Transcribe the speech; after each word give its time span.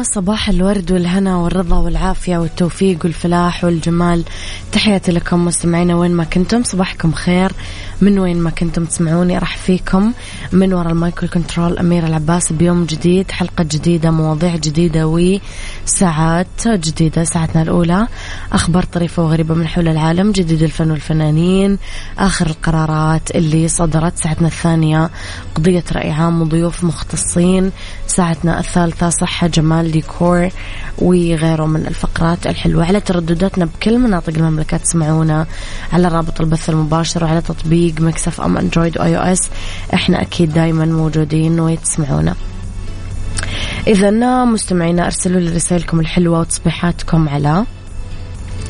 يا 0.00 0.04
صباح 0.04 0.48
الورد 0.48 0.92
والهنا 0.92 1.36
والرضا 1.36 1.78
والعافية 1.78 2.38
والتوفيق 2.38 2.98
والفلاح 3.04 3.64
والجمال. 3.64 4.24
تحياتي 4.72 5.12
لكم 5.12 5.44
مستمعينا 5.44 5.96
وين 5.96 6.10
ما 6.10 6.24
كنتم 6.24 6.62
صباحكم 6.62 7.12
خير. 7.12 7.52
من 8.00 8.18
وين 8.18 8.38
ما 8.38 8.50
كنتم 8.50 8.84
تسمعوني 8.84 9.38
أرحب 9.38 9.56
فيكم 9.56 10.12
من 10.52 10.74
وراء 10.74 10.92
ال 10.92 10.98
mic 10.98 11.16
وال 11.16 11.28
control 11.28 11.78
أميرة 11.78 12.06
العباس. 12.06 12.52
بيوم 12.52 12.84
جديد 12.84 13.30
حلقة 13.30 13.64
جديدة 13.64 14.10
مواضيع 14.10 14.56
جديدة 14.56 15.06
وساعات 15.06 16.68
جديدة 16.68 17.24
ساعتنا 17.24 17.62
الأولى. 17.62 18.06
أخبار 18.52 18.84
طريفة 18.84 19.22
وغريبة 19.22 19.54
من 19.54 19.66
حول 19.66 19.88
العالم 19.88 20.32
جديد 20.32 20.62
الفن 20.62 20.90
والفنانين 20.90 21.78
آخر 22.18 22.46
القرارات 22.46 23.30
اللي 23.30 23.68
صدرت 23.68 24.18
ساعتنا 24.18 24.48
الثانية. 24.48 25.10
قضية 25.54 25.84
رأي 25.92 26.10
عام 26.10 26.42
وضيوف 26.42 26.84
مختصين 26.84 27.72
ساعتنا 28.10 28.60
الثالثة. 28.60 29.10
صحة 29.10 29.46
جمال 29.46 29.92
ديكور 29.92 30.48
وغيره 30.98 31.66
من 31.66 31.86
الفقرات 31.86 32.46
الحلوة. 32.46 32.84
على 32.84 33.00
تردداتنا 33.00 33.64
بكل 33.64 33.98
مناطق 33.98 34.32
المملكة 34.36 34.76
تسمعونا 34.76 35.46
على 35.92 36.08
رابط 36.08 36.40
البث 36.40 36.70
المباشر 36.70 37.24
وعلى 37.24 37.40
تطبيق 37.40 38.00
Mix 38.00 38.40
FM 38.40 38.56
Android 38.56 38.98
و 38.98 39.16
iOS. 39.16 39.50
إحنا 39.94 40.22
أكيد 40.22 40.52
دايما 40.52 40.84
موجودين 40.84 41.60
وتسمعونا 41.60 42.34
إذا 43.86 44.10
مستمعينا 44.44 45.06
أرسلوا 45.06 45.40
لي 45.40 45.56
رسائلكم 45.56 46.00
الحلوة 46.00 46.40
وتصبيحاتكم 46.40 47.28
على 47.28 47.64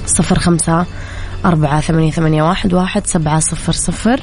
صفر 0.06 0.38
خمسة 0.38 0.86
أربعة 1.44 1.80
ثمانية, 1.80 2.10
ثمانية 2.10 2.42
واحد, 2.42 2.74
واحد 2.74 3.06
سبعة 3.06 3.40
صفر 3.40 3.72
صفر. 3.72 4.20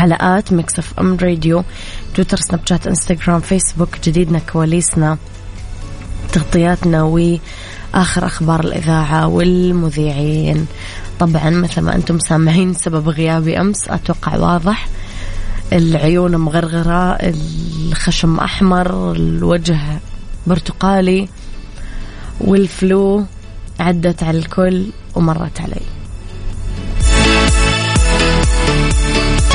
على 0.00 0.18
at 0.20 0.52
Mix 0.52 0.78
FM 0.78 1.16
Radio 1.22 1.64
تويتر 2.14 2.36
سناب 2.36 2.60
شات 2.66 2.86
انستغرام 2.86 3.40
فيسبوك 3.40 4.00
جديدنا 4.04 4.38
كواليسنا 4.38 5.18
تغطياتنا 6.32 7.02
وآخر 7.02 8.26
أخبار 8.26 8.60
الإذاعة 8.60 9.26
والمذيعين. 9.26 10.66
طبعا 11.20 11.50
مثل 11.50 11.80
ما 11.80 11.94
أنتم 11.94 12.18
سامعين 12.18 12.74
سبب 12.74 13.08
غيابي 13.08 13.60
أمس 13.60 13.88
أتوقع 13.88 14.36
واضح. 14.36 14.88
العيون 15.72 16.36
مغرغرة 16.36 17.12
الخشم 17.12 18.38
أحمر 18.38 19.12
الوجه 19.12 19.78
برتقالي 20.46 21.28
وال 22.40 22.74
flu 22.74 23.24
عدت 23.80 24.22
على 24.22 24.38
الكل 24.38 24.86
ومرت 25.14 25.60
علي. 25.60 25.99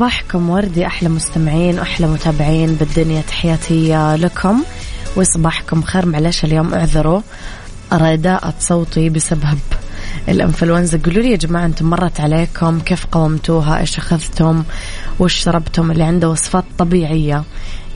صباحكم 0.00 0.50
وردي 0.50 0.86
أحلى 0.86 1.08
مستمعين 1.08 1.78
وأحلى 1.78 2.06
متابعين 2.06 2.74
بالدنيا. 2.74 3.22
تحياتي 3.22 4.16
لكم 4.16 4.62
وصباحكم 5.16 5.82
خير. 5.82 6.06
معلش 6.06 6.44
اليوم 6.44 6.74
اعذروا 6.74 7.20
رداءة 7.92 8.54
صوتي 8.60 9.08
بسبب 9.08 9.58
الإنفلونزا. 10.28 11.00
قولوا 11.04 11.22
لي 11.22 11.30
يا 11.30 11.36
جماعة 11.36 11.64
أنتم 11.64 11.90
مرت 11.90 12.20
عليكم؟ 12.20 12.80
كيف 12.80 13.06
قومتوها 13.06 13.78
إيش 13.78 13.98
أخذتم؟ 13.98 14.62
وش 15.18 15.34
شربتم 15.34 15.90
اللي 15.90 16.04
عنده 16.04 16.28
وصفات 16.28 16.64
طبيعية 16.78 17.44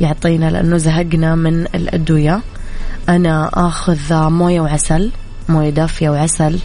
يعطينا 0.00 0.50
لأنه 0.50 0.76
زهقنا 0.76 1.34
من 1.34 1.60
الأدوية. 1.60 2.40
أنا 3.08 3.50
آخذ 3.54 4.28
موية 4.28 4.60
وعسل 4.60 5.10
موية 5.48 5.70
دافية 5.70 6.10
وعسل. 6.10 6.58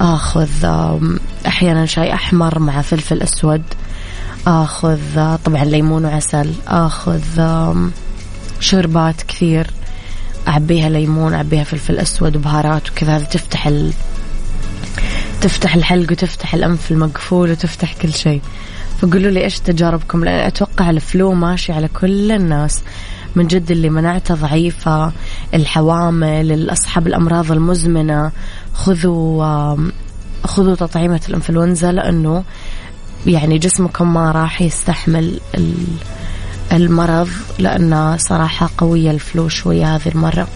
آخذ 0.00 0.50
أحيانا 1.46 1.86
شاي 1.86 2.14
أحمر 2.14 2.58
مع 2.58 2.82
فلفل 2.82 3.22
أسود. 3.22 3.62
آخذ 4.46 4.98
طبعا 5.44 5.64
ليمون 5.64 6.04
وعسل 6.04 6.52
آخذ 6.68 7.22
شربات 8.60 9.22
كثير 9.22 9.70
أعبيها 10.48 10.88
ليمون 10.88 11.34
أعبيها 11.34 11.64
فلفل 11.64 11.98
أسود 11.98 12.36
وبهارات 12.36 12.90
وكذا 12.90 13.18
تفتح 13.18 13.66
ال... 13.66 13.92
تفتح 15.40 15.74
الحلق 15.74 16.12
وتفتح 16.12 16.54
الأنف 16.54 16.90
المقفول 16.90 17.50
وتفتح 17.50 17.94
كل 18.02 18.12
شيء. 18.12 18.40
فقولوا 18.98 19.30
لي 19.30 19.44
إيش 19.44 19.60
تجاربكم؟ 19.60 20.24
لأن 20.24 20.46
أتوقع 20.46 20.90
الفلو 20.90 21.32
ماشي 21.32 21.72
على 21.72 21.88
كل 21.88 22.32
الناس. 22.32 22.82
من 23.36 23.46
جد 23.46 23.70
اللي 23.70 23.90
مناعته 23.90 24.34
ضعيفة 24.34 25.12
الحوامل 25.54 26.72
أصحاب 26.72 27.06
الأمراض 27.06 27.52
المزمنة. 27.52 28.32
خذوا 28.74 29.76
خذوا 30.44 30.74
تطعيمة 30.74 31.20
الإنفلونزا 31.28 31.92
لأنه 31.92 32.44
يعني 33.26 33.58
جسمكم 33.58 34.14
ما 34.14 34.30
راح 34.30 34.62
يستحمل 34.62 35.40
المرض 36.72 37.28
لأنه 37.58 38.16
صراحة 38.16 38.70
قوية 38.78 39.10
الفلو 39.10 39.48
شوية 39.48 39.96
هذه 39.96 40.08
المرة. 40.08 40.48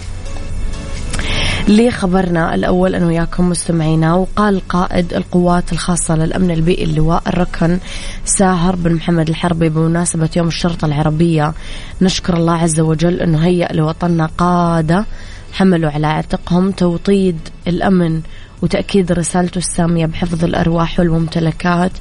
لخبرنا 1.68 2.54
الأول 2.54 2.94
أنه 2.94 3.06
وياكم 3.06 3.48
مستمعينا 3.48 4.14
وقال 4.14 4.68
قائد 4.68 5.14
القوات 5.14 5.72
الخاصة 5.72 6.16
للأمن 6.16 6.50
البيئي 6.50 6.84
اللواء 6.84 7.22
الركن 7.26 7.78
ساهر 8.24 8.76
بن 8.76 8.94
محمد 8.94 9.28
الحربي 9.28 9.68
بمناسبة 9.68 10.28
يوم 10.36 10.48
الشرطة 10.48 10.86
العربية. 10.86 11.54
نشكر 12.02 12.36
الله 12.36 12.52
عز 12.52 12.80
وجل 12.80 13.20
أنه 13.20 13.46
هيأ 13.46 13.72
لوطننا 13.72 14.30
قادة 14.38 15.04
حملوا 15.52 15.90
على 15.90 16.06
عاتقهم 16.06 16.70
توطيد 16.70 17.38
الأمن 17.66 18.20
وتأكيد 18.62 19.12
رسالته 19.12 19.58
السامية 19.58 20.06
بحفظ 20.06 20.44
الأرواح 20.44 21.00
والممتلكات. 21.00 21.92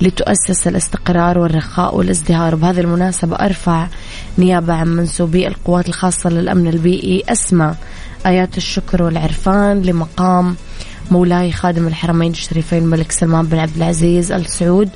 لتؤسس 0.00 0.68
الاستقرار 0.68 1.38
والرخاء 1.38 1.96
والازدهار. 1.96 2.54
بهذه 2.54 2.80
المناسبة 2.80 3.36
أرفع 3.36 3.86
نيابة 4.38 4.72
عن 4.72 4.88
منسوبي 4.88 5.48
القوات 5.48 5.88
الخاصة 5.88 6.30
للأمن 6.30 6.66
البيئي 6.66 7.22
أسمى 7.28 7.74
آيات 8.26 8.56
الشكر 8.56 9.02
والعرفان 9.02 9.82
لمقام 9.82 10.56
مولاي 11.10 11.52
خادم 11.52 11.86
الحرمين 11.86 12.30
الشريفين 12.30 12.78
الملك 12.82 13.12
سلمان 13.12 13.46
بن 13.46 13.58
عبد 13.58 13.76
العزيز 13.76 14.32
آل 14.32 14.46
سعود 14.46 14.88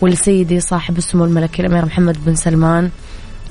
ولسيدي 0.00 0.60
صاحب 0.60 0.98
السمو 0.98 1.24
الملكي 1.24 1.62
الأمير 1.62 1.84
محمد 1.84 2.24
بن 2.24 2.34
سلمان 2.34 2.90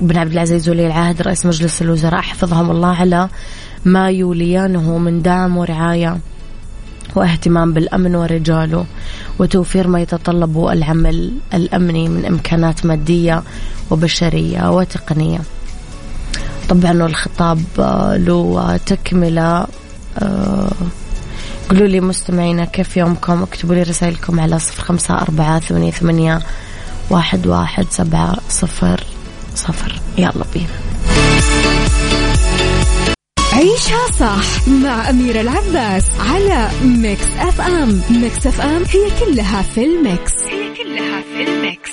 بن 0.00 0.16
عبد 0.16 0.32
العزيز 0.32 0.68
ولي 0.68 0.86
العهد 0.86 1.22
رئيس 1.22 1.46
مجلس 1.46 1.82
الوزراء 1.82 2.20
حفظهم 2.20 2.70
الله 2.70 2.96
على 2.96 3.28
ما 3.84 4.10
يوليانه 4.10 4.98
من 4.98 5.22
دعم 5.22 5.56
ورعاية 5.56 6.18
واهتمام 7.16 7.72
بالأمن 7.72 8.14
ورجاله 8.14 8.86
وتوفير 9.38 9.88
ما 9.88 10.00
يتطلبه 10.00 10.72
العمل 10.72 11.32
الأمني 11.54 12.08
من 12.08 12.24
إمكانات 12.24 12.86
مادية 12.86 13.42
وبشرية 13.90 14.70
وتقنية. 14.70 15.40
طبعا 16.68 16.92
الخطاب 16.92 17.62
آه، 17.78 18.16
له 18.16 18.76
تكملة 18.86 19.66
آه، 20.18 20.70
قولوا 21.70 21.86
لي 21.86 22.00
مستمعينا 22.00 22.64
كيف 22.64 22.96
يومكم؟ 22.96 23.42
اكتبوا 23.42 23.74
لي 23.74 23.82
رسائلكم 23.82 24.40
على 24.40 24.58
صفر 24.58 24.82
خمسة 24.82 25.14
أربعة 25.14 25.60
ثمانية, 25.60 25.90
ثمانية 25.90 26.40
واحد, 27.10 27.46
واحد 27.46 27.86
سبعة 27.90 28.36
صفر 28.48 29.04
صفر. 29.54 30.00
يلا 30.18 30.44
بينا. 30.54 31.69
عيشها 33.60 34.06
صح 34.20 34.68
مع 34.68 35.10
أميرة 35.10 35.40
العباس 35.40 36.04
على 36.20 36.68
Mix 36.84 37.26
FM. 37.38 38.00
Mix 38.10 38.46
FM 38.46 38.82
هي 38.84 39.10
كلها 39.20 39.62
في 39.62 39.84
ال 39.84 39.94
Mix. 39.94 40.32
هي 40.50 40.74
كلها 40.74 41.22
في 41.22 41.42
ال 41.42 41.52
Mix. 41.52 41.90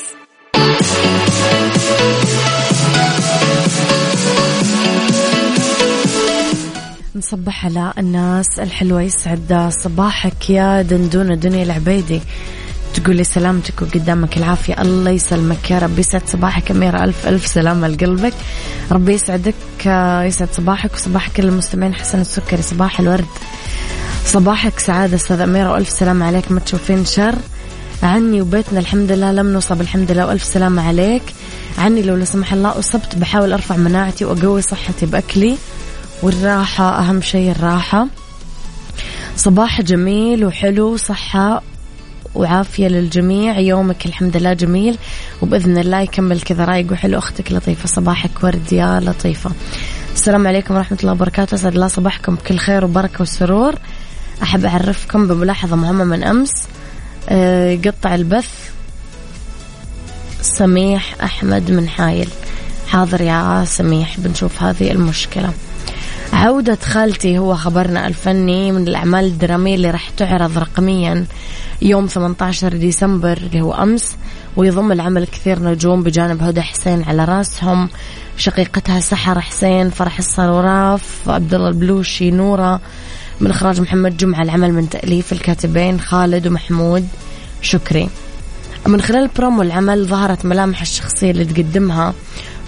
نصبح 7.15 7.65
على 7.65 7.93
الناس 7.97 8.59
الحلوة 8.59 9.01
يسعد 9.01 9.69
صباحك 9.83 10.49
يا 10.49 10.81
دندونة 10.81 11.35
دنيا 11.35 11.63
العبيدي. 11.63 12.21
تقولي 12.97 13.23
سلامتك 13.23 13.81
وقدامك 13.81 14.37
العافية. 14.37 14.81
الله 14.81 15.11
يسلمك 15.11 15.71
يا 15.71 15.79
رب. 15.79 15.99
يسعد 15.99 16.21
صباحك 16.27 16.71
أميرة 16.71 17.03
ألف 17.03 17.27
ألف 17.27 17.47
سلامة 17.47 17.87
لقلبك. 17.87 18.33
ربي 18.91 19.13
يسعدك 19.13 19.85
يسعد 20.25 20.49
صباحك 20.51 20.93
وصباح 20.93 21.29
كل 21.29 21.43
المستمعين 21.43 21.93
حسن 21.93 22.21
السكري 22.21 22.61
صباح 22.61 22.99
الورد. 22.99 23.25
صباحك 24.25 24.79
سعادة 24.79 25.15
أستاذ 25.15 25.39
أميرة. 25.41 25.71
وألف 25.71 25.89
سلامة 25.89 26.25
عليك. 26.25 26.51
ما 26.51 26.59
تشوفين 26.59 27.05
شر. 27.05 27.35
عني 28.03 28.41
وبيتنا 28.41 28.79
الحمد 28.79 29.11
لله 29.11 29.31
لم 29.31 29.53
نصب 29.53 29.81
الحمد 29.81 30.11
لله. 30.11 30.25
وألف 30.27 30.43
سلامة 30.43 30.87
عليك. 30.87 31.23
عني 31.77 32.01
لو 32.01 32.15
لا 32.15 32.25
سمح 32.25 32.53
الله 32.53 32.79
أصبت. 32.79 33.15
بحاول 33.15 33.53
أرفع 33.53 33.75
مناعتي 33.75 34.25
وأقوي 34.25 34.61
صحتي 34.61 35.05
بأكلي. 35.05 35.57
والراحة 36.23 36.99
أهم 36.99 37.21
شيء 37.21 37.51
الراحة. 37.51 38.07
صباح 39.37 39.81
جميل 39.81 40.45
وحلو 40.45 40.97
صحة 40.97 41.61
وعافية 42.35 42.87
للجميع. 42.87 43.59
يومك 43.59 44.05
الحمد 44.05 44.37
لله 44.37 44.53
جميل. 44.53 44.97
وبإذن 45.41 45.77
الله 45.77 46.01
يكمل 46.01 46.41
كذا 46.41 46.65
رايق 46.65 46.91
وحلو 46.91 47.17
أختك 47.17 47.51
لطيفة 47.51 47.87
صباحك 47.87 48.43
ورد 48.43 48.73
يا 48.73 48.99
لطيفة. 48.99 49.51
السلام 50.13 50.47
عليكم 50.47 50.75
ورحمة 50.75 50.97
الله 51.01 51.11
وبركاته. 51.11 51.55
أسعد 51.55 51.73
الله 51.73 51.87
صباحكم 51.87 52.35
بكل 52.35 52.57
خير 52.57 52.85
وبركة 52.85 53.21
وسرور. 53.21 53.75
أحب 54.43 54.65
أعرفكم 54.65 55.27
بملاحظة 55.27 55.75
مهمة 55.75 56.03
من 56.03 56.23
أمس. 56.23 56.67
آه، 57.29 57.79
قطع 57.85 58.15
البث 58.15 58.69
سميح 60.41 61.15
أحمد 61.23 61.71
من 61.71 61.89
حايل. 61.89 62.29
حاضر 62.87 63.21
يا 63.21 63.65
سميح 63.67 64.19
بنشوف 64.19 64.63
هذه 64.63 64.91
المشكلة. 64.91 65.53
عودة 66.33 66.75
خالتي 66.75 67.37
هو 67.37 67.55
خبرنا 67.55 68.07
الفني 68.07 68.71
من 68.71 68.87
الأعمال 68.87 69.25
الدرامية 69.25 69.75
اللي 69.75 69.91
راح 69.91 70.09
تعرض 70.09 70.57
رقميا 70.57 71.25
يوم 71.81 72.07
18 72.07 72.77
ديسمبر 72.77 73.37
اللي 73.37 73.61
هو 73.61 73.73
أمس 73.73 74.15
ويضم 74.55 74.91
العمل 74.91 75.25
كثير 75.25 75.63
نجوم 75.63 76.03
بجانب 76.03 76.43
هدى 76.43 76.61
حسين 76.61 77.03
على 77.03 77.25
راسهم 77.25 77.89
شقيقتها 78.37 78.99
سحر 78.99 79.41
حسين 79.41 79.89
فرح 79.89 80.17
الصراف 80.17 81.29
عبد 81.29 81.53
الله 81.53 81.67
البلوشي 81.67 82.31
نورة 82.31 82.81
من 83.39 83.49
إخراج 83.49 83.81
محمد 83.81 84.17
جمعة 84.17 84.43
العمل 84.43 84.73
من 84.73 84.89
تأليف 84.89 85.31
الكاتبين 85.33 85.99
خالد 85.99 86.47
ومحمود 86.47 87.07
شكري. 87.61 88.09
من 88.87 89.01
خلال 89.01 89.23
البرومو 89.23 89.61
العمل 89.61 90.05
ظهرت 90.05 90.45
ملامح 90.45 90.81
الشخصية 90.81 91.31
اللي 91.31 91.45
تقدمها. 91.45 92.13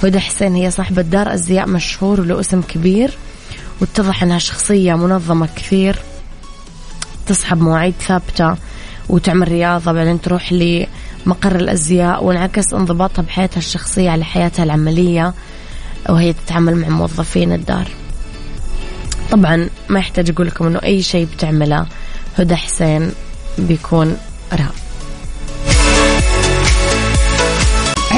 هدى 0.03 0.19
حسين 0.19 0.55
هي 0.55 0.71
صاحبة 0.71 1.01
دار 1.01 1.33
أزياء 1.33 1.67
مشهور 1.67 2.21
وله 2.21 2.39
اسم 2.39 2.61
كبير. 2.61 3.17
واتضح 3.81 4.23
أنها 4.23 4.37
شخصية 4.39 4.93
منظمة 4.93 5.49
كثير 5.55 5.99
تصحب 7.27 7.61
مواعيد 7.61 7.93
ثابتة 8.07 8.55
وتعمل 9.09 9.47
رياضة 9.47 9.91
بعدين 9.91 10.21
تروح 10.21 10.53
لمقر 10.53 11.55
الأزياء 11.55 12.23
وانعكس 12.23 12.73
انضباطها 12.73 13.21
بحياتها 13.21 13.57
الشخصية 13.57 14.09
على 14.09 14.25
حياتها 14.25 14.63
العملية 14.63 15.33
وهي 16.09 16.33
تتعامل 16.33 16.75
مع 16.75 16.89
موظفين 16.89 17.53
الدار. 17.53 17.87
طبعا 19.31 19.69
ما 19.89 19.99
يحتاج 19.99 20.29
أقول 20.29 20.47
لكم 20.47 20.67
أنه 20.67 20.79
أي 20.83 21.01
شيء 21.01 21.27
بتعمله 21.35 21.85
هدى 22.37 22.55
حسين 22.55 23.11
بيكون 23.57 24.17
إرهاب 24.53 24.88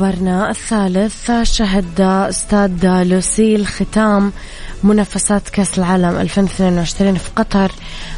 خبرنا 0.00 0.50
الثالث 0.50 1.30
شهد 1.42 2.00
استاد 2.00 2.86
لوسيل 2.86 3.66
ختام 3.66 4.32
منافسات 4.84 5.48
كأس 5.48 5.78
العالم 5.78 6.16
2022 6.16 7.14
في 7.14 7.30
قطر 7.36 7.72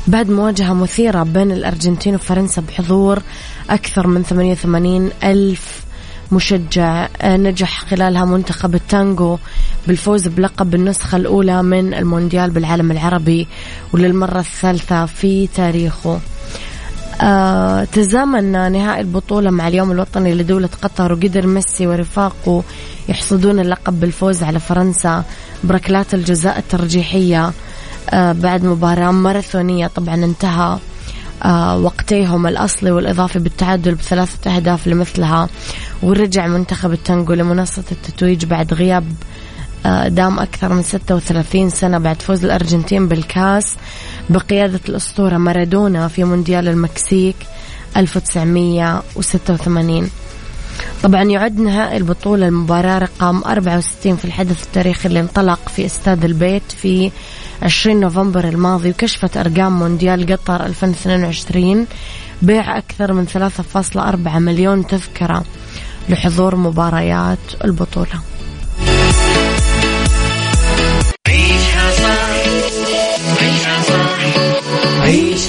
بعد 0.07 0.31
مواجهة 0.31 0.73
مثيرة 0.73 1.23
بين 1.23 1.53
الأرجنتين 1.53 2.15
وفرنسا 2.15 2.63
بحضور 2.63 3.23
أكثر 3.71 4.07
من 4.07 4.23
88 4.23 5.11
ألف 5.25 5.85
مشجع. 6.33 7.09
نجح 7.25 7.85
خلالها 7.85 8.25
منتخب 8.25 8.75
التانجو 8.75 9.39
بالفوز 9.87 10.29
بلقب 10.29 10.75
النسخة 10.75 11.17
الأولى 11.17 11.63
من 11.63 11.95
المونديال 11.95 12.51
بالعالم 12.51 12.91
العربي 12.91 13.49
وللمرة 13.93 14.41
الثالثة 14.41 15.07
في 15.07 15.47
تاريخه. 15.47 16.21
تزامن 17.85 18.73
نهائي 18.73 19.01
البطولة 19.01 19.51
مع 19.51 19.69
اليوم 19.69 19.91
الوطني 19.93 20.35
لدولة 20.35 20.69
قطر 20.83 21.13
وقدر 21.13 21.47
ميسي 21.47 21.87
ورفاقه 21.87 22.63
يحصدون 23.09 23.61
اللقب 23.61 24.01
بالفوز 24.01 24.43
على 24.43 24.61
فرنسا 24.61 25.25
بركلات 25.65 26.15
الجزاء 26.15 26.59
الترجيحية 26.59 27.53
آه 28.11 28.33
بعد 28.33 28.65
مباراة 28.65 29.11
ماراثونية. 29.11 29.87
طبعا 29.87 30.15
انتهى 30.15 30.79
آه 31.45 31.79
وقتيهم 31.79 32.47
الأصلي 32.47 32.91
والإضافي 32.91 33.39
بالتعادل 33.39 33.95
بثلاثة 33.95 34.57
أهداف 34.57 34.87
لمثلها 34.87 35.49
ورجع 36.03 36.47
منتخب 36.47 36.93
التانجو 36.93 37.33
لمنصة 37.33 37.85
التتويج 37.93 38.45
بعد 38.45 38.75
غياب 38.75 39.05
آه 39.05 39.42
دام 40.07 40.39
أكثر 40.39 40.73
من 40.73 40.83
36 40.83 41.71
سنة 41.71 41.99
بعد 41.99 42.23
فوز 42.23 42.45
الأرجنتين 42.45 43.09
بالكاس 43.09 43.77
بقيادة 44.31 44.81
الأسطورة 44.89 45.37
مارادونا 45.37 46.09
في 46.09 46.25
مونديال 46.25 46.69
المكسيك 46.69 47.37
1986 47.97 50.11
طبعا 51.03 51.23
يعد 51.23 51.59
نهائي 51.59 51.97
البطولة 51.97 52.49
المباراة 52.49 52.99
رقم 52.99 53.43
64 53.45 54.17
في 54.17 54.25
الحدث 54.25 54.65
التاريخي 54.67 55.09
اللي 55.09 55.21
انطلق 55.21 55.69
في 55.69 55.87
استاد 55.87 56.25
البيت 56.25 56.73
في 56.73 57.11
20 57.63 58.01
نوفمبر 58.01 58.49
الماضي 58.49 58.91
وكشفت 58.91 59.37
أرقام 59.37 59.79
مونديال 59.79 60.33
قطر 60.33 60.67
2022 60.67 61.87
بيع 62.43 62.79
أكثر 62.79 63.13
من 63.13 63.27
3.4 63.27 63.99
مليون 64.29 64.87
تذكرة 64.87 65.45
لحضور 66.09 66.57
مباريات 66.57 67.39
البطولة. 67.65 68.32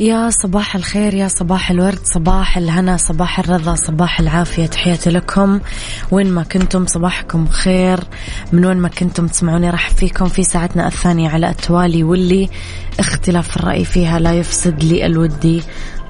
يا 0.00 0.30
صباح 0.30 0.76
الخير 0.76 1.14
يا 1.14 1.28
صباح 1.28 1.70
الورد 1.70 1.98
صباح 2.04 2.58
الهنا 2.58 2.96
صباح 2.96 3.38
الرضا 3.38 3.74
صباح 3.74 4.20
العافية. 4.20 4.66
تحياتي 4.66 5.10
لكم. 5.10 5.60
وين 6.10 6.30
ما 6.30 6.42
كنتم 6.42 6.86
صباحكم 6.86 7.46
خير. 7.48 8.00
من 8.52 8.64
وين 8.64 8.76
ما 8.76 8.88
كنتم 8.88 9.26
تسمعوني 9.26 9.70
راح 9.70 9.90
فيكم. 9.90 10.26
في 10.26 10.42
ساعتنا 10.42 10.86
الثانية 10.86 11.28
على 11.28 11.50
التوالي 11.50 12.04
واللي 12.04 12.48
اختلاف 12.98 13.56
الرأي 13.56 13.84
فيها 13.84 14.18
لا 14.18 14.32
يفسد 14.32 14.84
لي 14.84 15.06
الودي 15.06 15.62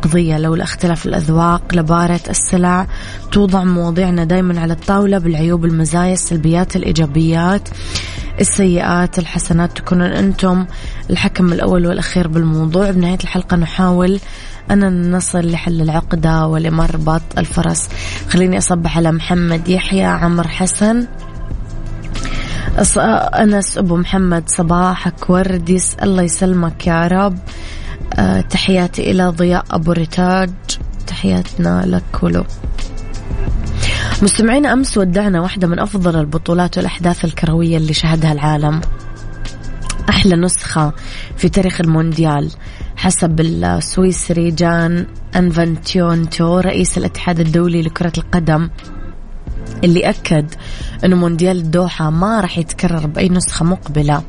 قضية 0.03 0.39
لولا 0.39 0.65
اختلاف 0.65 1.07
الأذواق 1.07 1.63
لبارة 1.75 2.21
السلع. 2.31 2.87
توضع 3.33 3.65
مواضيعنا 3.65 4.25
دايما 4.25 4.61
على 4.61 4.73
الطاولة 4.73 5.19
بالعيوب 5.19 5.65
المزايا 5.65 6.13
السلبيات 6.13 6.77
الإيجابيات 6.77 7.69
السيئات 8.41 9.19
الحسنات. 9.19 9.77
تكونون 9.79 10.11
أنتم 10.11 10.67
الحكم 11.11 11.53
الأول 11.53 11.87
والأخير 11.87 12.29
بالموضوع. 12.29 12.91
بنهاية 12.91 13.19
الحلقة 13.23 13.57
نحاول 13.57 14.21
أن 14.71 15.11
نصل 15.17 15.51
لحل 15.51 15.81
العقدة 15.81 16.47
ولمربط 16.47 17.23
الفرس. 17.39 17.89
خليني 18.29 18.59
أصبح 18.59 18.97
على 18.97 19.13
محمد 19.13 19.69
يحيى 19.69 20.05
عمر 20.05 20.49
حسن. 20.49 21.07
أنس 22.99 23.79
أبو 23.79 23.97
محمد 23.97 24.43
صباحك 24.47 25.31
ورد 25.31 25.81
الله 26.03 26.23
يسلمك 26.23 26.87
يا 26.87 27.07
رب. 27.07 27.39
أه 28.15 28.41
تحياتي 28.41 29.11
إلى 29.11 29.29
ضياء 29.29 29.65
أبو 29.71 29.93
رتاج 29.93 30.51
تحياتنا 31.07 31.83
لك 31.87 32.23
ولو. 32.23 32.45
مستمعين 34.23 34.67
أمس 34.67 34.99
ودعنا 34.99 35.41
واحدة 35.41 35.67
من 35.67 35.79
أفضل 35.79 36.21
البطولات 36.21 36.77
والأحداث 36.77 37.25
الكروية 37.25 37.77
اللي 37.77 37.93
شهدها 37.93 38.33
العالم. 38.33 38.81
أحلى 40.09 40.37
نسخة 40.37 40.93
في 41.37 41.49
تاريخ 41.49 41.81
المونديال 41.81 42.51
حسب 42.97 43.41
السويسري 43.41 44.51
جان 44.51 45.07
أنفانتيونتو 45.37 46.59
رئيس 46.59 46.99
الاتحاد 46.99 47.41
الدولي 47.41 47.83
لكرة 47.83 48.13
القدم 48.19 48.71
اللي 49.85 50.09
أكد 50.09 50.55
أنه 51.05 51.17
مونديال 51.17 51.57
الدوحة 51.57 52.11
ما 52.11 52.41
راح 52.41 52.59
يتكرر 52.59 53.07
بأي 53.07 53.29
نسخة 53.29 53.65
مقبلة 53.65 54.23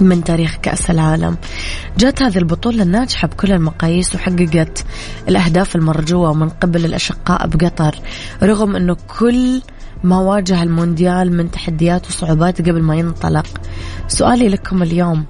من 0.00 0.24
تاريخ 0.24 0.56
كأس 0.56 0.90
العالم. 0.90 1.36
جاءت 1.98 2.22
هذه 2.22 2.38
البطولة 2.38 2.82
الناجحة 2.82 3.28
بكل 3.28 3.52
المقاييس 3.52 4.14
وحققت 4.14 4.84
الأهداف 5.28 5.76
المرجوة 5.76 6.34
من 6.34 6.48
قبل 6.48 6.84
الأشقاء 6.84 7.46
بقطر 7.46 7.94
رغم 8.42 8.76
أنه 8.76 8.96
كل 9.18 9.62
ما 10.04 10.18
واجه 10.18 10.62
المونديال 10.62 11.36
من 11.36 11.50
تحديات 11.50 12.06
وصعوبات 12.06 12.60
قبل 12.60 12.82
ما 12.82 12.96
ينطلق. 12.96 13.46
سؤالي 14.08 14.48
لكم 14.48 14.82
اليوم 14.82 15.24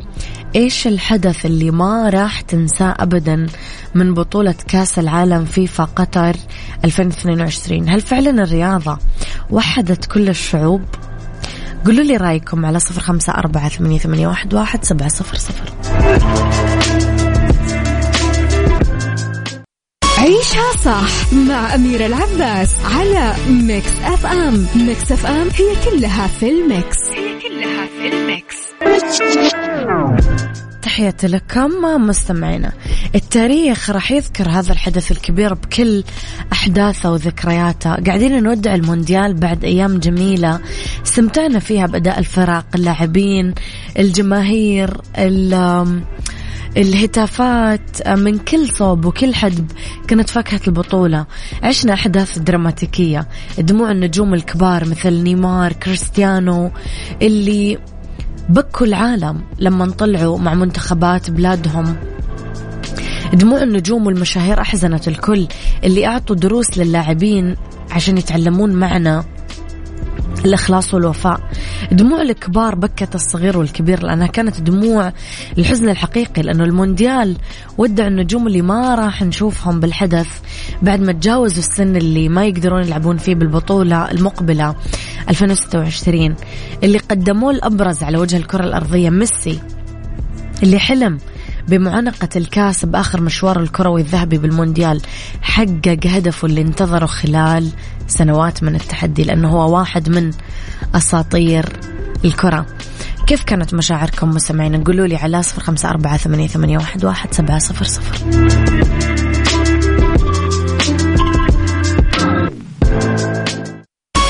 إيش 0.57 0.87
الحدث 0.87 1.47
اللي 1.47 1.71
ما 1.71 2.11
راح 2.11 2.41
تنساه 2.41 2.95
ابدا 2.99 3.47
من 3.95 4.15
بطولة 4.15 4.55
كأس 4.69 4.99
العالم 4.99 5.45
فيفا 5.45 5.85
قطر 5.85 6.37
2022 6.85 7.89
هل 7.89 8.01
فعلا 8.01 8.31
الرياضة 8.43 8.99
وحدت 9.51 10.05
كل 10.05 10.29
الشعوب؟ 10.29 10.83
قولوا 11.87 12.05
لي 12.05 12.17
رأيكم 12.17 12.67
على 12.67 12.79
صفر 12.79 13.01
خمسة 13.01 13.33
أربعة 13.33 13.69
ثمانية, 13.69 14.27
واحد 14.53 14.85
سبعة 14.85 15.09
صفر 15.09 15.37
صفر. 15.37 15.73
عيشها 20.23 20.73
صح 20.85 21.33
مع 21.33 21.75
أميرة 21.75 22.07
العباس 22.07 22.75
على 22.85 23.35
Mix 23.49 23.91
FM. 24.05 24.67
Mix 24.77 25.13
FM 25.13 25.49
هي 25.55 25.91
كلها 25.91 26.27
في 26.27 26.51
ال 26.51 26.61
Mix. 26.61 26.99
هي 27.09 27.39
كلها 27.41 27.87
في 27.87 28.17
ال 28.17 28.25
Mix. 28.25 28.57
تحياتي 30.83 31.27
لكم 31.27 31.71
مستمعينا. 32.09 32.73
التاريخ 33.15 33.91
راح 33.91 34.13
يذكر 34.13 34.49
هذا 34.51 34.73
الحدث 34.73 35.13
الكبير 35.13 35.55
بكل 35.55 36.05
أحداثه 36.53 37.13
وذكرياته. 37.13 37.95
قاعدين 37.95 38.43
نودع 38.43 38.75
المونديال 38.75 39.35
بعد 39.35 39.65
أيام 39.65 39.99
جميلة 39.99 40.61
استمتعنا 41.07 41.59
فيها 41.59 41.87
بأداء 41.87 42.19
الفرق 42.19 42.67
اللاعبين 42.75 43.55
الجماهير 43.99 45.01
الهتافات 46.77 48.09
من 48.09 48.39
كل 48.39 48.69
صوب 48.69 49.05
وكل 49.05 49.35
حدب 49.35 49.71
كانت 50.09 50.31
فاكهة 50.31 50.61
البطولة. 50.67 51.27
عشنا 51.63 51.95
أحداث 51.95 52.39
دراماتيكية. 52.39 53.29
دموع 53.59 53.91
النجوم 53.91 54.35
الكبار 54.35 54.85
مثل 54.89 55.13
نيمار 55.13 55.73
كريستيانو 55.73 56.71
اللي 57.23 57.79
بكوا 58.49 58.87
العالم 58.87 59.45
لما 59.59 59.91
طلعوا 59.91 60.39
مع 60.39 60.55
منتخبات 60.55 61.31
بلادهم. 61.31 61.97
دموع 63.33 63.63
النجوم 63.63 64.07
والمشاهير 64.07 64.61
أحزنت 64.61 65.09
الكل. 65.09 65.47
اللي 65.85 66.07
أعطوا 66.07 66.37
دروس 66.37 66.79
للاعبين 66.79 67.57
عشان 67.91 68.19
يتعلمون 68.19 68.73
معنا 68.73 69.25
الإخلاص 70.45 70.95
والوفاء. 70.95 71.41
دموع 71.93 72.23
الكبار 72.23 72.75
بكت 72.75 73.15
الصغير 73.15 73.59
والكبير 73.59 74.03
لأنها 74.03 74.27
كانت 74.27 74.61
دموع 74.61 75.13
الحزن 75.59 75.89
الحقيقي 75.89 76.43
لأنه 76.43 76.65
المونديال 76.65 77.37
ودع 77.79 78.07
النجوم 78.07 78.47
اللي 78.47 78.63
ما 78.63 78.95
راح 78.95 79.23
نشوفهم 79.23 79.81
بالحدث 79.81 80.29
بعد 80.83 81.01
ما 81.01 81.13
تجاوزوا 81.13 81.59
السن 81.59 81.97
اللي 81.97 82.29
ما 82.29 82.47
يقدرون 82.47 82.83
يلعبون 82.83 83.17
فيه 83.17 83.35
بالبطولة 83.35 84.11
المقبلة 84.11 84.75
2026 85.29 86.35
اللي 86.83 86.99
قدموه 86.99 87.51
الأبرز 87.51 88.03
على 88.03 88.19
وجه 88.19 88.37
الكرة 88.37 88.65
الأرضية 88.65 89.11
ميسي 89.11 89.59
اللي 90.63 90.79
حلم 90.79 91.19
بمعانقة 91.69 92.29
الكاس 92.37 92.85
بآخر 92.85 93.21
مشوار 93.21 93.61
الكروي 93.61 94.01
الذهبي 94.01 94.39
بالمونديال 94.39 95.01
حقق 95.43 96.01
هدفه 96.07 96.47
اللي 96.47 96.61
انتظره 96.61 97.07
خلال 97.07 97.69
سنوات 98.09 98.63
من 98.63 98.75
التحدي 98.75 99.25
لأنه 99.25 99.49
هو 99.49 99.79
واحد 99.79 100.09
من 100.09 100.31
أساطير 100.95 101.73
الكرة. 102.25 102.67
كيف 103.27 103.43
كانت 103.43 103.75
مشاعركم 103.75 104.31
مستمعين 104.31 104.85
قولوا 104.85 105.07
لي 105.07 105.17
على 105.17 105.43
صفر 105.43 105.63
خمسة 105.63 105.89
أربعة 105.89 106.17
ثمانية, 106.17 106.47
ثمانية 106.47 106.79
واحد, 106.79 107.05
واحد 107.05 107.35
سبعة 107.35 107.59
صفر 107.59 107.85
صفر. 107.85 108.19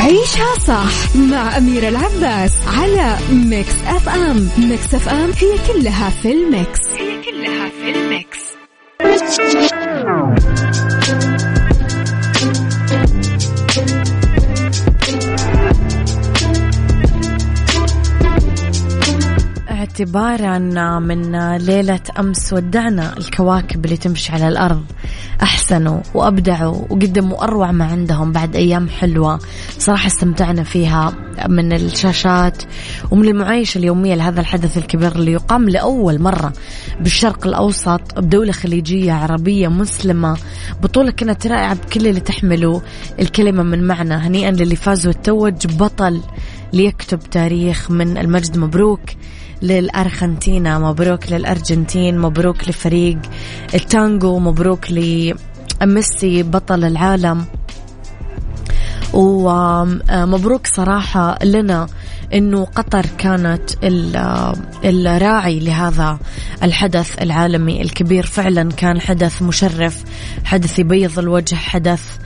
عيشها 0.01 0.59
صح 0.67 1.17
مع 1.17 1.57
أميرة 1.57 1.89
العباس 1.89 2.53
على 2.67 3.19
Mix 3.33 3.75
FM. 3.87 4.49
Mix 4.59 4.95
FM 4.95 5.31
هي 5.31 5.59
كلها 5.73 6.11
في 6.11 6.33
ال 6.33 6.43
Mix. 6.43 6.81
هي 6.99 7.12
كلها 7.33 7.69
في 7.69 7.91
ال 7.91 8.07
Mix 8.07 8.57
اعتبارا 19.93 20.59
من 20.99 21.57
ليلة 21.57 22.01
أمس 22.19 22.53
ودعنا 22.53 23.19
الكواكب 23.19 23.85
اللي 23.85 23.97
تمشي 23.97 24.33
على 24.33 24.49
الأرض. 24.49 24.85
أحسنوا 25.43 26.01
وأبدعوا 26.15 26.77
وقدموا 26.91 27.45
أروع 27.45 27.73
ما 27.73 27.85
عندهم 27.85 28.33
بعد 28.33 28.57
أيام 28.57 28.89
حلوة. 28.89 29.39
صراحة 29.79 30.07
استمتعنا 30.07 30.63
فيها 30.63 31.13
من 31.49 31.73
الشاشات 31.73 32.63
ومن 33.11 33.29
المعايشة 33.29 33.79
اليومية 33.79 34.15
لهذا 34.15 34.41
الحدث 34.41 34.79
الكبير 34.79 35.13
اللي 35.13 35.33
يقام 35.33 35.69
لأول 35.69 36.23
مرة 36.23 36.53
بالشرق 37.01 37.47
الأوسط 37.47 38.19
بدولة 38.19 38.53
خليجية 38.53 39.13
عربية 39.13 39.69
مسلمة. 39.69 40.37
بطولة 40.83 41.11
كانت 41.11 41.47
رائعة 41.47 41.75
بكل 41.75 42.07
اللي 42.07 42.21
تحمله 42.21 42.83
الكلمة 43.21 43.63
من 43.63 43.87
معنى 43.87 44.15
هنيئا 44.15 44.51
للي 44.51 44.77
فاز 44.77 45.07
وتوج 45.07 45.67
بطل 45.67 46.21
ليكتب 46.73 47.19
تاريخ 47.19 47.91
من 47.91 48.19
المجد 48.19 48.59
مبروك. 48.59 49.01
للأرجنتينا 49.63 50.79
مبروك 50.79 51.33
للأرجنتين 51.33 52.19
مبروك 52.19 52.69
لفريق 52.69 53.19
التانجو 53.75 54.39
مبروك 54.39 54.91
لميسي 54.91 56.43
بطل 56.43 56.85
العالم. 56.85 57.45
ومبروك 59.13 60.67
صراحة 60.67 61.39
لنا 61.45 61.87
إنه 62.35 62.65
قطر 62.65 63.07
كانت 63.19 63.71
الراعي 64.85 65.59
لهذا 65.61 66.19
الحدث 66.63 67.23
العالمي 67.23 67.83
الكبير. 67.83 68.27
فعلا 68.27 68.73
كان 68.73 69.01
حدث 69.01 69.43
مشرف 69.43 70.05
حدث 70.45 70.79
يبيض 70.79 71.19
الوجه 71.19 71.55
حدث 71.55 72.19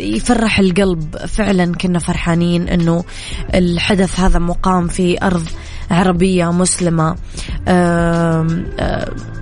يفرح 0.00 0.58
القلب. 0.58 1.16
فعلا 1.16 1.72
كنا 1.74 1.98
فرحانين 1.98 2.68
إنه 2.68 3.04
الحدث 3.54 4.20
هذا 4.20 4.38
مقام 4.38 4.88
في 4.88 5.22
أرض 5.22 5.44
عربية 5.90 6.52
مسلمة. 6.52 7.16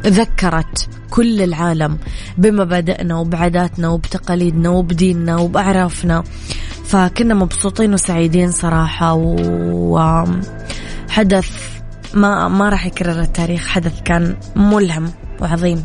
ذكرت 0.06 0.88
كل 1.10 1.42
العالم 1.42 1.98
بمبادئنا 2.38 3.16
وبعاداتنا 3.16 3.88
وبتقاليدنا 3.88 4.68
وبديننا 4.68 5.36
وبأعرافنا. 5.36 6.24
فكنا 6.84 7.34
مبسوطين 7.34 7.94
وسعيدين 7.94 8.50
صراحة 8.50 9.14
وحدث 11.04 11.50
ما 12.14 12.48
ما 12.48 12.68
راح 12.68 12.86
يكرر 12.86 13.20
التاريخ. 13.20 13.68
حدث 13.68 14.02
كان 14.04 14.36
ملهم 14.56 15.12
وعظيم. 15.40 15.84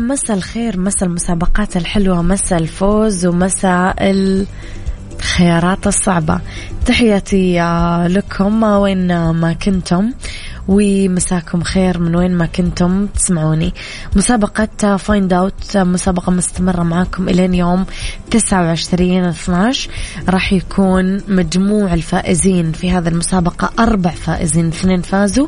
مساء 0.00 0.36
الخير 0.36 0.80
مساء 0.80 1.08
المسابقات 1.08 1.76
الحلوة 1.76 2.22
مساء 2.22 2.58
الفوز 2.58 3.26
ومساء 3.26 3.96
الخيارات 4.00 5.86
الصعبة. 5.86 6.40
تحياتي 6.86 7.60
لكم 8.08 8.62
وين 8.62 9.30
ما 9.30 9.52
كنتم. 9.52 10.12
ومساكم 10.68 11.62
خير 11.62 11.98
من 11.98 12.16
وين 12.16 12.34
ما 12.34 12.46
كنتم 12.46 13.06
تسمعوني. 13.06 13.74
مسابقة 14.16 14.96
Find 14.96 15.32
Out 15.32 15.76
مسابقة 15.76 16.32
مستمرة 16.32 16.82
معاكم 16.82 17.28
إلين 17.28 17.54
يوم 17.54 17.86
29 18.30 19.24
12 19.24 19.90
راح 20.28 20.52
يكون 20.52 21.20
مجموع 21.28 21.94
الفائزين 21.94 22.72
في 22.72 22.90
هذه 22.90 23.08
المسابقة 23.08 23.70
أربع 23.78 24.10
فائزين 24.10 24.68
اثنين 24.68 25.02
فازوا 25.02 25.46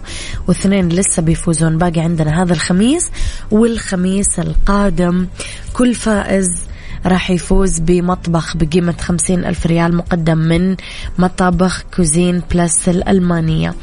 واثنين 0.49 0.89
لسه 0.89 1.23
بيفوزون. 1.23 1.79
باقي 1.79 2.01
عندنا 2.01 2.43
هذا 2.43 2.53
الخميس 2.53 3.11
والخميس 3.51 4.39
القادم. 4.39 5.27
كل 5.73 5.95
فائز 5.95 6.70
راح 7.07 7.31
يفوز 7.31 7.79
بمطبخ 7.81 8.57
بقيمة 8.57 8.95
خمسين 9.01 9.45
ألف 9.45 9.67
ريال 9.67 9.97
مقدم 9.97 10.39
من 10.39 10.77
مطابخ 11.19 11.83
Cuisine 11.97 12.43
Plus 12.55 12.89
الألمانية. 12.89 13.75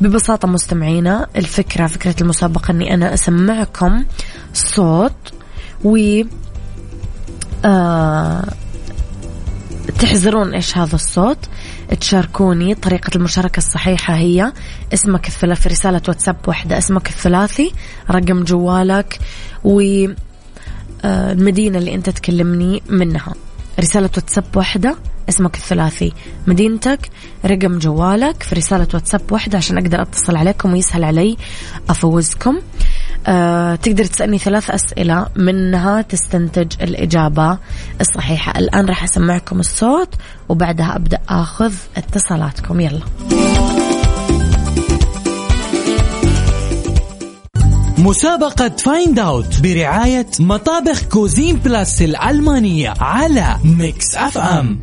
ببساطة 0.00 0.48
مستمعينا 0.48 1.26
الفكرة 1.36 1.86
فكرة 1.86 2.14
المسابقة 2.20 2.70
أني 2.70 2.94
أنا 2.94 3.14
أسمعكم 3.14 4.04
صوت 4.54 5.32
و 5.84 6.22
آه 7.64 8.44
تحزرون 9.98 10.54
إيش 10.54 10.78
هذا 10.78 10.94
الصوت. 10.94 11.38
تشاركوني 12.00 12.74
طريقة 12.74 13.10
المشاركة 13.16 13.58
الصحيحة 13.58 14.14
هي 14.14 14.52
اسمك 14.94 15.28
الثلاثي 15.28 15.68
رسالة 15.68 16.02
واتساب 16.08 16.36
واحدة 16.46 16.78
اسمك 16.78 17.08
الثلاثي 17.08 17.72
رقم 18.10 18.44
جوالك 18.44 19.18
و 19.64 20.06
المدينة 21.04 21.78
اللي 21.78 21.94
أنت 21.94 22.10
تكلمني 22.10 22.82
منها. 22.88 23.34
رسالة 23.80 24.10
واتساب 24.16 24.44
واحدة 24.56 24.96
اسمك 25.28 25.56
الثلاثي. 25.56 26.12
مدينتك 26.46 27.10
رقم 27.44 27.78
جوالك 27.78 28.42
في 28.42 28.54
رسالة 28.54 28.88
واتساب 28.94 29.20
واحدة 29.30 29.58
عشان 29.58 29.78
أقدر 29.78 30.02
أتصل 30.02 30.36
عليكم 30.36 30.72
ويسهل 30.72 31.04
علي 31.04 31.36
أفوزكم. 31.88 32.60
أه 33.26 33.74
تقدر 33.74 34.04
تسألني 34.04 34.38
ثلاث 34.38 34.70
أسئلة 34.70 35.26
منها 35.36 36.02
تستنتج 36.02 36.82
الإجابة 36.82 37.58
الصحيحة. 38.00 38.58
الآن 38.58 38.86
راح 38.86 39.04
أسمعكم 39.04 39.60
الصوت 39.60 40.14
وبعدها 40.48 40.96
أبدأ 40.96 41.18
أخذ 41.28 41.74
اتصالاتكم. 41.96 42.80
يلا. 42.80 43.00
مسابقة 47.98 48.68
Find 48.68 49.18
Out 49.18 49.60
برعاية 49.62 50.26
مطابخ 50.40 51.08
Cuisine 51.08 51.56
Plus 51.56 52.02
الألمانية 52.02 52.94
على 53.00 53.56
Mix 53.78 54.14
FM 54.16 54.78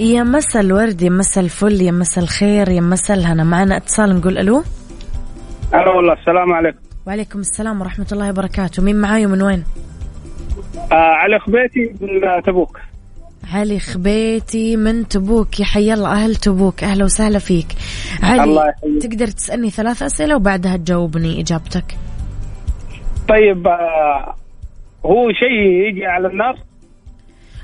يا 0.00 0.22
مسا 0.22 0.60
الورد 0.60 1.02
يا 1.02 1.10
مسا 1.10 1.40
الفل 1.40 1.80
يا 1.80 1.92
مسا 1.92 2.20
الخير 2.20 2.68
يا 2.68 2.80
مسا 2.80 3.14
الهنا. 3.14 3.44
معنا 3.44 3.76
اتصال 3.76 4.16
نقول 4.16 4.38
ألو؟ 4.38 4.62
هلا 5.72 5.90
والله 5.96 6.12
السلام 6.12 6.52
عليكم. 6.52 6.91
وعليكم 7.06 7.40
السلام 7.40 7.80
ورحمة 7.80 8.06
الله 8.12 8.30
وبركاته. 8.30 8.82
مين 8.82 9.00
معاي 9.00 9.26
ومن 9.26 9.42
وين؟ 9.42 9.64
آه 10.92 10.94
علي 10.94 11.38
خبيتي 11.38 11.94
من 12.00 12.42
تبوك. 12.42 12.80
علي 13.52 13.78
خبيتي 13.78 14.76
من 14.76 15.08
تبوك. 15.08 15.60
يا 15.60 15.64
حي 15.64 15.92
الله 15.94 16.12
أهل 16.12 16.36
تبوك. 16.36 16.84
أهلا 16.84 17.04
وسهلا 17.04 17.38
فيك. 17.38 17.66
علي 18.22 18.44
الله 18.44 18.68
يحييك. 18.68 19.02
تقدر 19.02 19.26
تسألني 19.26 19.70
ثلاث 19.70 20.02
أسئلة 20.02 20.36
وبعدها 20.36 20.76
تجاوبني 20.76 21.40
إجابتك؟ 21.40 21.98
طيب 23.28 23.66
آه 23.66 24.34
هو 25.06 25.32
شيء 25.32 25.88
يجي 25.88 26.06
على 26.06 26.28
النار؟ 26.28 26.58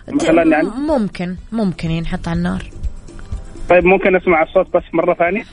مثلا 0.09 0.43
يعني؟ 0.43 0.69
ممكن 0.69 1.37
ممكن 1.53 1.91
ينحط 1.91 2.29
على 2.29 2.39
النار. 2.39 2.65
طيب 3.71 3.85
ممكن 3.85 4.17
أسمع 4.17 4.43
الصوت 4.43 4.77
بس 4.77 4.83
مرة 4.95 5.15
ثانية؟ 5.15 5.45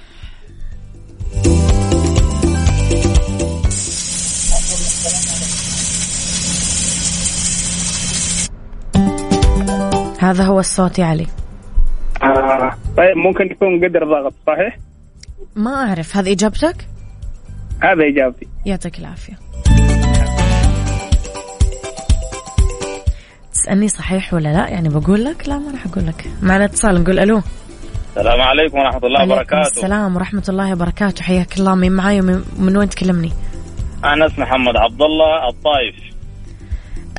هذا 10.20 10.44
هو 10.44 10.60
الصوت 10.60 11.00
يا 11.00 11.06
علي. 11.06 11.28
آه. 12.24 12.72
طيب 12.98 13.18
ممكن 13.18 13.46
يكون 13.46 13.86
قدر 13.86 14.04
ضغط 14.04 14.34
صحيح؟ 14.48 14.78
ما 15.56 15.88
أعرف 15.88 16.18
هذه 16.18 16.32
إجابتك؟ 16.32 16.88
هذا 17.84 18.04
إجابتي. 18.08 18.48
يعطيك 18.66 19.00
العافية. 19.00 19.34
تسألني 23.54 23.88
صحيح 23.88 24.34
ولا 24.34 24.54
لا؟ 24.54 24.68
يعني 24.70 24.90
بقول 24.90 25.26
لك؟ 25.26 25.50
لا 25.50 25.58
ما 25.58 25.72
راح 25.72 25.86
أقول 25.86 26.08
لك. 26.08 26.32
معنا 26.42 26.66
اتصال 26.66 27.02
نقول 27.02 27.20
ألو. 27.20 27.42
السلام 28.18 28.42
عليكم 28.42 28.78
ورحمة 28.78 29.08
الله 29.08 29.20
عليكم 29.20 29.34
وبركاته. 29.34 29.68
السلام 29.68 30.16
ورحمة 30.16 30.44
الله 30.50 30.72
وبركاته. 30.72 31.24
حياك 31.24 31.58
الله 31.60 31.76
مين 31.76 31.92
معاي 31.92 32.22
ومن 32.22 32.44
من 32.60 32.78
وين 32.78 32.90
تكلمني؟ 32.90 33.32
أنس 34.06 34.40
محمد 34.40 34.76
عبد 34.78 35.02
الله 35.02 35.50
الطايف. 35.50 36.15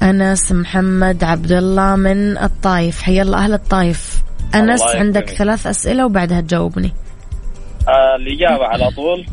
أنس 0.03 0.53
محمد 0.53 1.25
عبد 1.25 1.53
الله 1.53 1.97
من 1.97 2.39
الطايف. 2.39 3.03
حيا 3.03 3.23
الله 3.23 3.39
أهل 3.39 3.53
الطايف. 3.53 4.23
أنس 4.55 4.83
عندك. 4.83 5.31
ثلاث 5.31 5.67
أسئلة 5.67 6.07
وبعدها 6.07 6.41
تجاوبني. 6.41 6.93
آه 7.89 8.17
الإجابة 8.17 8.65
على 8.65 8.91
طول؟ 8.91 9.27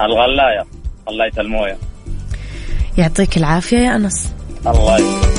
الغلاية. 0.00 0.64
غلاية 1.08 1.32
الموية 1.38 1.78
يعطيك 2.98 3.36
العافية 3.36 3.78
يا 3.78 3.96
أنس. 3.96 4.32
الله 4.66 4.98
يكرمك 4.98 5.30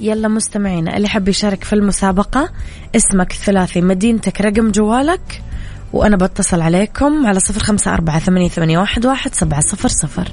يلا 0.00 0.28
مستمعينا 0.28 0.96
اللي 0.96 1.08
حب 1.08 1.28
يشارك 1.28 1.64
في 1.64 1.72
المسابقة 1.72 2.50
اسمك 2.96 3.30
الثلاثي 3.30 3.80
مدينتك 3.80 4.40
رقم 4.40 4.70
جوالك 4.70 5.42
وأنا 5.92 6.16
بتصل 6.16 6.60
عليكم 6.60 7.26
على 7.26 7.40
صفر 7.40 7.60
خمسة 7.60 7.94
أربعة 7.94 8.18
ثمانية, 8.18 8.48
ثمانية 8.48 8.78
واحد, 8.78 9.06
واحد 9.06 9.34
سبعة 9.34 9.60
صفر 9.60 9.88
صفر. 9.88 10.32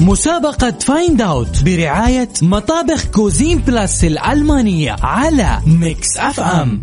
مسابقة 0.00 0.70
Find 0.70 1.22
Out 1.22 1.64
برعاية 1.64 2.28
مطابخ 2.42 3.06
Cuisine 3.06 3.58
Plus 3.58 4.04
الألمانية 4.04 4.96
على 5.02 5.58
Mix 5.66 6.16
FM 6.18 6.82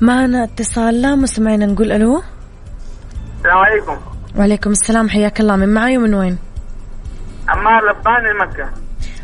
معنا 0.00 0.44
اتصال 0.44 1.02
لا 1.02 1.14
مستمعينا 1.14 1.66
نقول 1.66 1.92
ألو. 1.92 2.22
السلام 3.38 3.58
عليكم. 3.58 4.15
وعليكم 4.36 4.70
السلام 4.70 5.08
حياك 5.08 5.40
الله. 5.40 5.56
من 5.56 5.74
معاي 5.74 5.98
ومن 5.98 6.14
وين؟ 6.14 6.38
عمار 7.48 7.82
لباني 7.90 8.38
مكة. 8.40 8.70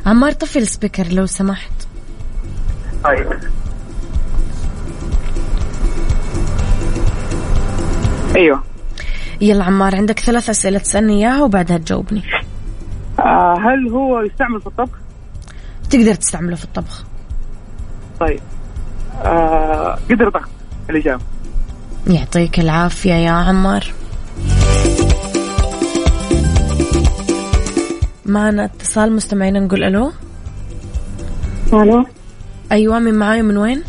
عمار 0.06 0.32
طفي 0.32 0.58
ال 0.58 0.64
speaker 0.64 1.06
لو 1.08 1.26
سمحت. 1.26 1.72
طيب. 3.04 3.32
أيوه. 8.36 8.62
يلا 9.40 9.64
عمار 9.64 9.96
عندك 9.96 10.18
ثلاث 10.18 10.50
أسئلة 10.50 10.78
تسألني 10.78 11.12
إياها 11.12 11.42
وبعدها 11.42 11.78
تجاوبني. 11.78 12.22
آه 13.18 13.54
هل 13.58 13.88
هو 13.88 14.20
يستعمل 14.20 14.60
في 14.60 14.66
الطبخ؟ 14.66 14.98
تقدر 15.90 16.14
تستعمله 16.14 16.56
في 16.56 16.64
الطبخ. 16.64 17.04
طيب. 18.20 18.40
آه 19.24 19.98
قدر 20.10 20.28
ضغط 20.28 20.48
الإجابة. 20.90 21.22
يعطيك 22.06 22.58
العافية 22.60 23.14
يا 23.14 23.30
عمار. 23.30 23.92
معنا 28.26 28.64
اتصال 28.64 29.12
مستمعين 29.12 29.64
نقول 29.64 29.84
ألو؟ 29.84 30.12
ألو؟ 31.72 32.04
أيوة 32.72 32.98
من 32.98 33.14
معاي 33.14 33.42
من 33.42 33.56
وين؟ 33.56 33.82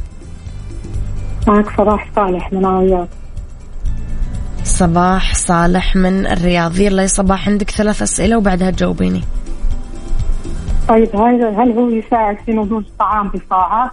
معك 1.47 1.77
صباح 1.77 2.11
صالح 2.15 2.53
من 2.53 2.65
الرياض. 2.65 3.07
صباح 4.63 5.35
صالح 5.35 5.95
من 5.95 6.27
الرياض. 6.27 6.79
يلا 6.79 7.01
يا 7.01 7.07
صباح 7.07 7.49
عندك 7.49 7.71
ثلاث 7.71 8.01
أسئلة 8.01 8.37
وبعدها 8.37 8.71
تجاوبيني. 8.71 9.23
طيب 10.89 11.15
هل 11.15 11.43
هل 11.43 11.71
هو 11.71 11.89
يساعد 11.89 12.37
في 12.45 12.51
نضوج 12.51 12.83
الطعام 12.85 13.31
بساعات؟ 13.31 13.91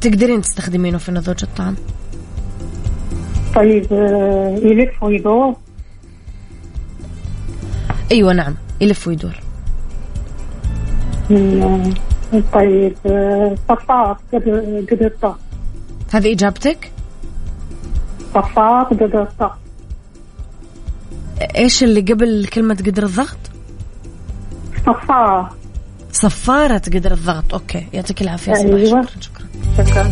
تقدرين 0.00 0.40
تستخدمينه 0.40 0.98
في 0.98 1.12
نضوج 1.12 1.42
الطعام. 1.42 1.76
طيب 3.54 3.86
آه، 3.92 4.58
يلف 4.62 5.02
ويدور؟ 5.02 5.54
أيوة 8.12 8.32
نعم. 8.32 8.54
يلف 8.80 9.08
ويدور. 9.08 9.40
طيب 12.52 12.96
قدر 13.68 14.84
قدر 14.90 15.06
الضغط 15.06 15.38
هذه 16.12 16.32
إجابتك؟ 16.32 16.90
صفار 18.34 18.82
قدر 18.82 19.04
الضغط 19.04 19.52
إيش 21.56 21.84
اللي 21.84 22.00
قبل 22.00 22.46
كلمة 22.46 22.74
قدر 22.74 23.02
الضغط؟ 23.02 23.38
صفار 24.86 25.52
صفارة 26.12 26.82
قدر 26.94 27.12
الضغط. 27.12 27.54
أوكي 27.54 27.86
يعطيك 27.92 28.22
العافية 28.22 28.54
صباح 28.54 28.64
أيوة. 28.66 29.02
شكرا 29.02 29.20
شكرا. 29.20 29.46
شكرا. 29.78 30.10